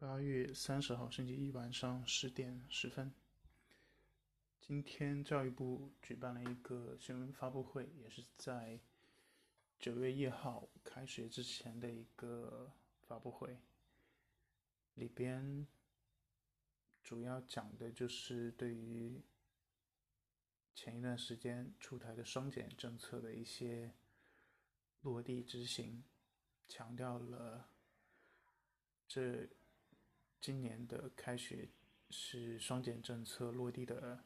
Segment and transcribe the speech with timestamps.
[0.00, 3.12] 八月三十号星期一晚上十点十分，
[4.60, 8.78] 今天教育部举办了一个新闻发布会，也是在
[9.80, 12.70] 九月一号开学之前的一个
[13.08, 13.58] 发布会。
[14.94, 15.66] 里边
[17.02, 19.20] 主要讲的就是对于
[20.76, 23.92] 前一段时间出台的双减政策的一些
[25.00, 26.04] 落地执行，
[26.68, 27.68] 强调了
[29.08, 29.48] 这。
[30.40, 31.68] 今年的开学
[32.10, 34.24] 是双减政策落地的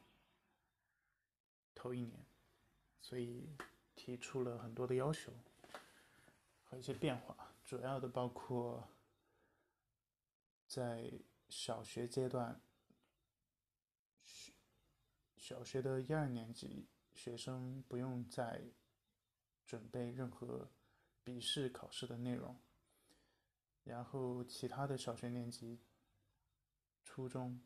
[1.73, 2.25] 头一年，
[3.01, 3.57] 所以
[3.95, 5.33] 提出了很多的要求
[6.63, 8.87] 和一些变化，主要的包括
[10.67, 11.11] 在
[11.49, 12.61] 小学阶段，
[15.35, 18.61] 小学的一二年级学生不用再
[19.65, 20.69] 准备任何
[21.23, 22.57] 笔试考试的内容，
[23.83, 25.79] 然后其他的小学年级。
[27.03, 27.59] 初中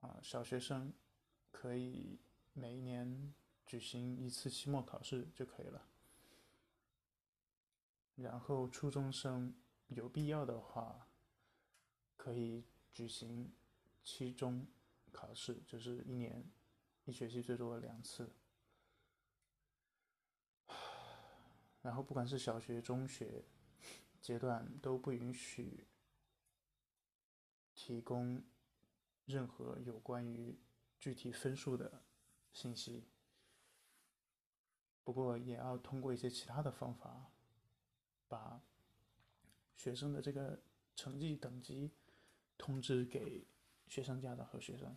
[0.00, 0.92] 啊，小学生
[1.50, 2.18] 可以
[2.52, 5.86] 每一年举行一次期末考试就可以了。
[8.16, 9.54] 然后初中生
[9.88, 11.08] 有必要的话，
[12.16, 13.52] 可以举行
[14.02, 14.66] 期中
[15.10, 16.50] 考试，就是一年
[17.04, 18.34] 一学期最多两次。
[21.80, 23.44] 然后不管是小学、中学
[24.20, 25.86] 阶段都不允许。
[27.90, 28.40] 提供
[29.26, 30.56] 任何有关于
[31.00, 32.04] 具体分数的
[32.52, 33.08] 信息，
[35.02, 37.32] 不过也要通过一些其他的方法，
[38.28, 38.62] 把
[39.74, 40.62] 学生的这个
[40.94, 41.90] 成绩等级
[42.56, 43.44] 通知给
[43.88, 44.96] 学生家长和学生。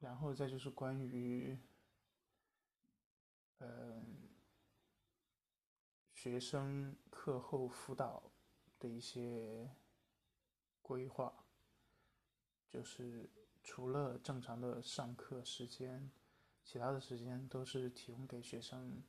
[0.00, 1.58] 然后再就是关于，
[3.58, 4.31] 嗯。
[6.22, 8.30] 学生课后辅导
[8.78, 9.68] 的一些
[10.80, 11.44] 规划，
[12.70, 13.28] 就是
[13.64, 16.12] 除了正常的上课时间，
[16.62, 19.02] 其他的时间都是提供给学生，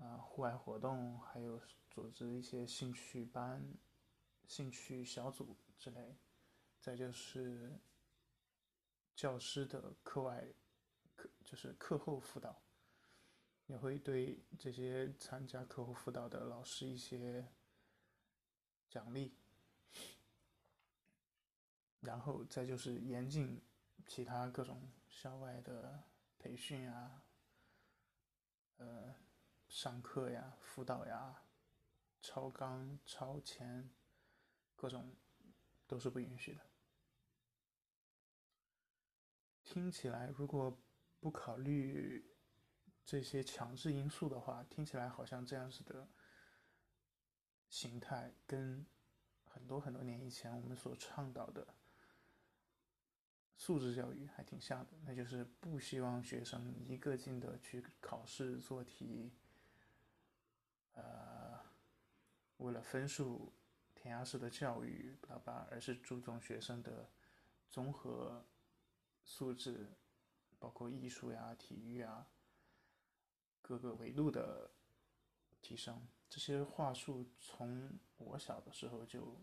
[0.00, 1.60] 啊，户外活动，还有
[1.90, 3.62] 组织一些兴趣班、
[4.46, 6.16] 兴趣小组之类。
[6.80, 7.78] 再就是
[9.14, 10.42] 教师的课外
[11.14, 12.62] 课，就是课后辅导。
[13.72, 17.48] 也会对这些参加课后辅导的老师一些
[18.90, 19.34] 奖励，
[22.00, 23.62] 然后再就是严禁
[24.06, 26.04] 其他各种校外的
[26.38, 27.24] 培训啊、
[28.76, 29.14] 呃
[29.68, 31.44] 上课呀、辅导呀、
[32.20, 33.90] 超纲超前，
[34.76, 35.16] 各种
[35.86, 36.60] 都是不允许的。
[39.64, 40.78] 听起来，如果
[41.20, 42.30] 不考虑。
[43.04, 46.08] 这些强制因素的话，听起来好像这样子的
[47.68, 48.86] 形态跟
[49.44, 51.74] 很多很多年以前我们所倡导的
[53.56, 54.92] 素质教育还挺像的。
[55.04, 59.32] 那就是不希望学生一个劲的去考试做题，
[60.92, 61.60] 呃，
[62.58, 63.52] 为了分数
[63.94, 67.10] 填鸭式的教育，巴拉，而是注重学生的
[67.68, 68.46] 综合
[69.24, 69.92] 素质，
[70.58, 72.28] 包括艺术呀、体育啊。
[73.62, 74.72] 各个维度的
[75.62, 79.40] 提升，这些话术从我小的时候就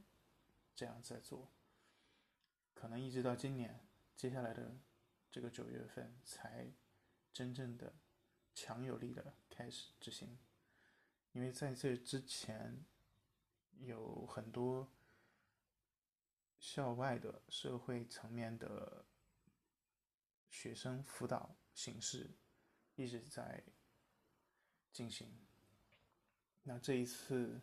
[0.75, 1.50] 这样在做，
[2.74, 3.88] 可能一直到今年，
[4.18, 4.78] 接下来的
[5.31, 6.72] 这个九月份才
[7.31, 7.96] 真正的
[8.53, 10.38] 强有力的开始执行，
[11.31, 12.86] 因为在这之前
[13.80, 14.91] 有很多
[16.59, 19.06] 校外的社会层面的
[20.50, 22.38] 学生辅导形式
[22.96, 23.63] 一直在。
[24.91, 25.27] 进行。
[26.63, 27.61] 那这一次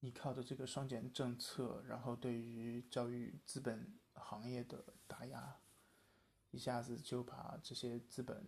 [0.00, 5.60] 依靠着这个双减政策，然后对于教育资本行业的打压，
[6.50, 8.46] 一下子就把这些资本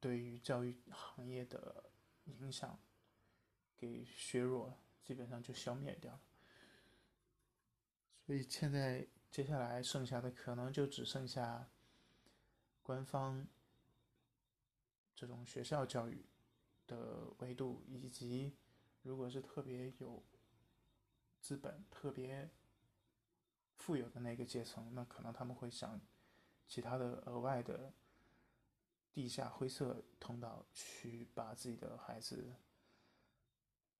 [0.00, 1.90] 对于教育行业的
[2.24, 2.78] 影响
[3.76, 6.20] 给削弱了，基本上就消灭掉了。
[8.26, 11.68] 所以现在接下来剩下的可能就只剩下
[12.82, 13.46] 官方。
[15.18, 16.24] 这种学校教育
[16.86, 18.56] 的维度，以及
[19.02, 20.22] 如果是特别有
[21.40, 22.48] 资本、特别
[23.74, 26.00] 富有的那个阶层，那可能他们会想
[26.68, 27.92] 其他的额外的
[29.12, 32.54] 地下灰色通道去把自己的孩子，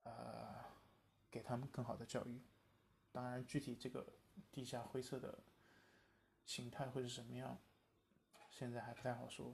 [0.05, 0.65] 呃，
[1.29, 2.41] 给他们更好的教育。
[3.11, 4.07] 当然，具体这个
[4.53, 5.43] 地下灰色的
[6.47, 7.59] 形态会是什么样，
[8.51, 9.53] 现在还不太好说。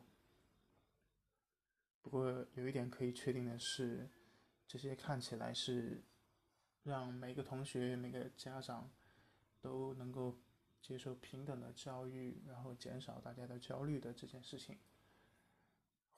[2.05, 4.07] 不过有一点可以确定的是，
[4.69, 6.05] 这些看起来是
[6.83, 8.91] 让每个同学、每个家长
[9.63, 10.39] 都能够
[10.83, 14.79] 接受平等的教育，然后减少大家的焦虑的这件事情，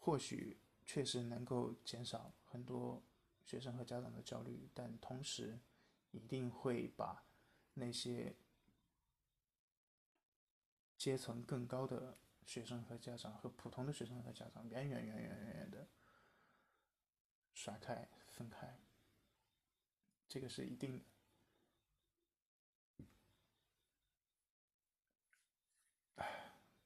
[0.00, 3.00] 或许确实能够减少很多
[3.44, 5.60] 学生和家长的焦虑，但同时
[6.10, 7.24] 一定会把
[7.74, 8.34] 那些
[10.98, 12.18] 阶层更高的。
[12.46, 15.88] 学生和家长和普通的学生和家长远远远远远远的
[17.52, 18.78] 甩开分开，
[20.28, 21.04] 这个是一定的。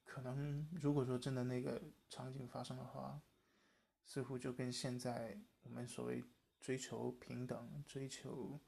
[0.03, 3.21] 可能如果说真的那个场景发生的话，
[4.03, 6.23] 似乎就跟现在我们所谓
[6.59, 8.59] 追求平等、追求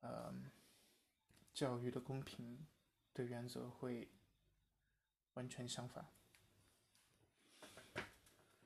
[0.00, 0.32] 呃
[1.54, 2.66] 教育的公平
[3.14, 4.08] 的原则会。
[5.38, 6.04] 完全相反。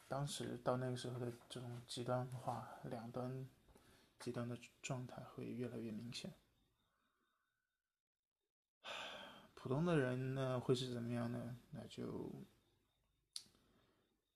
[0.08, 3.46] 当时到那个时候的这种极端化、两端
[4.18, 6.32] 极端的状态会越来越明显。
[9.54, 11.58] 普通的人呢，会是怎么样呢？
[11.72, 12.32] 那就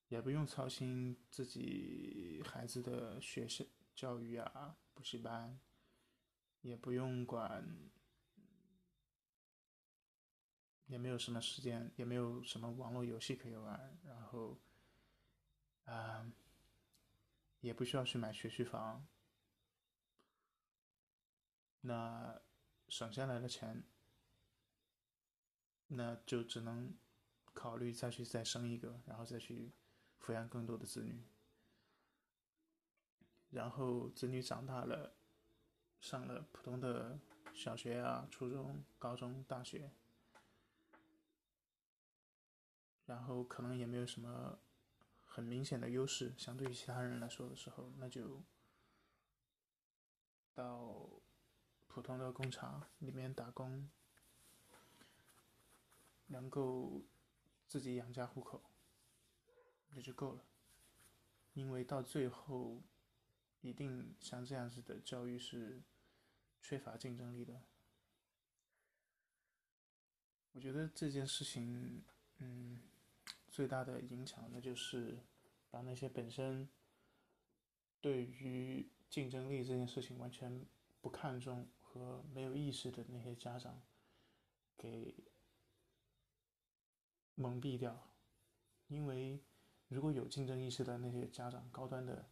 [0.08, 5.58] 也不用操心自己孩子的学校教育啊、补习班，
[6.60, 7.66] 也不用管。
[10.86, 14.56] 也没有什么时间，也没有什么网络游戏可以玩，然后，
[15.84, 16.30] 啊，
[17.60, 19.04] 也不需要去买学区房，
[21.80, 22.40] 那
[22.88, 23.82] 省下来的钱，
[25.88, 26.96] 那就只能
[27.52, 29.72] 考虑再去再生一个，然后再去
[30.20, 31.24] 抚养更多的子女，
[33.50, 35.16] 然后子女长大了，
[35.98, 37.18] 上了普通的
[37.52, 39.90] 小学啊、初中、高中、大学。
[43.06, 44.58] 然后可能也没有什么
[45.24, 48.42] 很明显的优势，相对于其他人来说的时候，那就
[50.52, 51.08] 到
[51.86, 53.88] 普通的工厂里面打工，
[56.26, 57.04] 能够
[57.68, 58.64] 自己养家糊口，
[59.90, 60.44] 那就够了。
[61.54, 62.82] 因为到最后，
[63.60, 65.80] 一定像这样子的教育是
[66.60, 67.62] 缺乏竞争力的。
[70.52, 72.02] 我觉得这件事情，
[72.38, 72.80] 嗯。
[73.56, 75.18] 最大的影响，那就是
[75.70, 76.68] 把那些本身
[78.02, 80.62] 对于竞争力这件事情完全
[81.00, 83.80] 不看重和没有意识的那些家长
[84.76, 85.24] 给
[87.34, 88.12] 蒙蔽掉。
[88.88, 89.42] 因为
[89.88, 92.28] 如果有竞争意识的那些家长，高端的、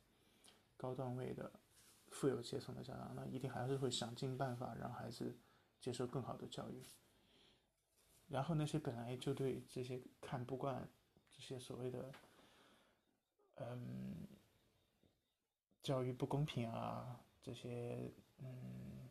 [0.76, 1.50] 高段位的、
[2.10, 5.38] 富有阶层的家长，那一定还是会想尽办法让孩子
[5.80, 6.84] 接受更好的教育。
[8.28, 10.86] 然后那些本来就对这些看不惯。
[11.44, 12.10] 些所谓的，
[13.56, 14.26] 嗯，
[15.82, 19.08] 教育不公平啊，这些嗯，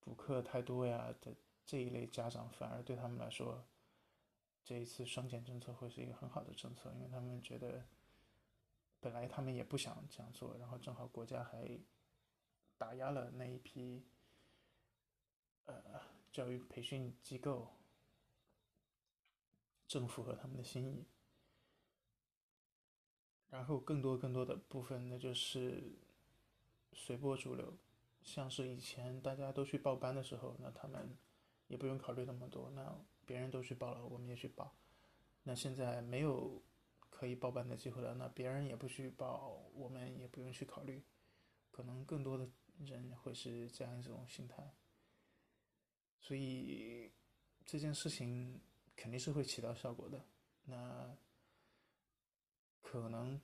[0.00, 1.34] 补课太多呀的
[1.66, 3.62] 这一类家长，反而对他们来说，
[4.64, 7.84] 这一次双减政策会是一个很好的政策，因为他们觉得，
[8.98, 11.78] 本来他们也不想这样做，然后正好国家还
[12.78, 14.02] 打压了那一批，
[15.66, 16.00] 呃，
[16.32, 17.68] 教育培训机构。
[19.90, 21.04] 正符合他们的心意，
[23.48, 25.98] 然后更多更多的部分，那就是
[26.92, 27.76] 随波逐流，
[28.22, 31.18] 像是以前大家都去报班的时候，那他们
[31.66, 34.76] 也不用考虑那么多，那别人都去报了，我们也去报。
[35.42, 36.62] 那现在没有
[37.08, 41.02] 可以报班的机会了，那别人也不去报，我们也不用去考虑，
[41.72, 42.48] 可能更多的
[42.78, 44.72] 人会是这样一种心态，
[46.20, 47.10] 所以
[47.66, 48.60] 这件事情。
[49.00, 50.22] 肯定是会起到效果的。
[50.64, 51.16] 那
[52.82, 53.40] 可能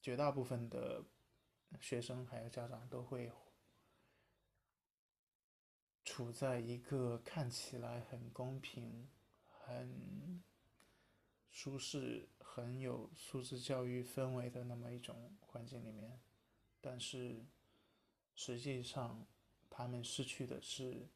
[0.00, 1.04] 绝大部分的
[1.80, 3.32] 学生还有家长都会
[6.04, 9.08] 处在一个看起来很公平、
[9.48, 10.40] 很
[11.50, 16.20] 舒适、很有素质教育氛围的那么一种环境里面，
[16.80, 17.44] 但是
[18.36, 19.26] 实际上
[19.68, 21.08] 他们失去的是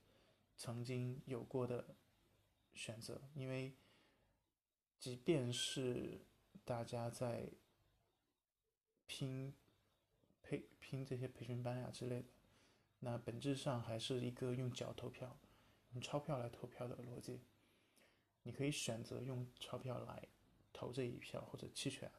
[0.57, 1.95] 曾经有过的。
[2.75, 3.75] 选择，因为
[4.99, 6.21] 即便是
[6.65, 7.51] 大家在
[9.07, 9.53] 拼
[10.43, 12.29] 培拼这些培训班呀之类的，
[13.01, 15.37] 那本质上还是一个用脚投票、
[15.93, 17.41] 用钞票来投票的逻辑。
[18.45, 20.29] 你可以选择用钞票来
[20.73, 22.11] 投这一票或者弃权，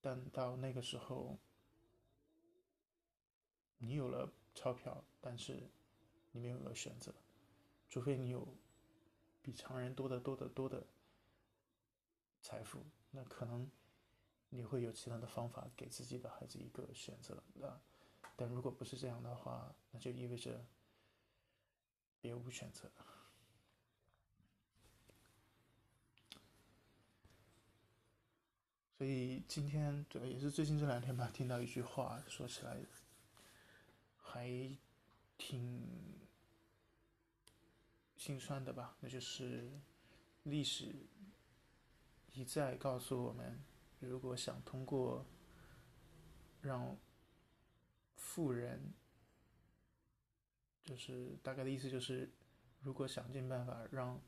[0.00, 1.38] 但到那个时候，
[3.78, 5.68] 你有了钞票，但是
[6.32, 7.14] 你没有了选择，
[7.88, 8.46] 除非你有。
[9.42, 10.86] 比常人多得多得多的
[12.40, 13.70] 财富，那可能
[14.50, 17.80] 你会有其他的方法给自己的孩子一个选择的。
[18.36, 20.64] 但如果不是这样的话，那就意味着
[22.20, 22.90] 别无选择。
[28.96, 32.80] 所以今天对，也是最近这两天吧，听到一句话，说起来
[34.16, 34.76] 还
[35.36, 36.27] 挺
[38.18, 38.94] 心酸的吧。
[39.00, 39.70] 那就是
[40.42, 40.94] 历史
[42.34, 43.58] 一再告诉我们，
[44.00, 45.24] 如果想通过
[46.60, 46.94] 让
[48.14, 48.92] 富人，
[50.84, 52.30] 就是大概的意思就是，
[52.82, 54.20] 如果想尽办法让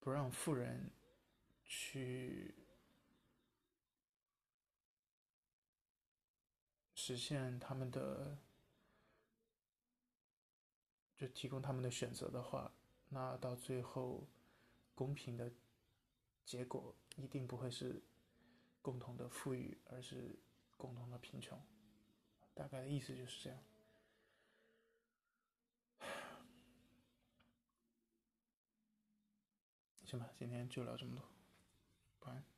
[0.00, 0.90] 不让富人
[1.64, 2.54] 去。
[6.98, 8.36] 实现他们的，
[11.16, 12.70] 就提供他们的选择的话，
[13.08, 14.26] 那到最后，
[14.94, 15.50] 公平的
[16.44, 18.02] 结果一定不会是
[18.82, 20.38] 共同的富裕，而是
[20.76, 21.58] 共同的贫穷。
[22.54, 23.58] 大概的意思就是这样。
[30.04, 31.24] 行吧，今天就聊这么多，
[32.20, 32.55] 拜。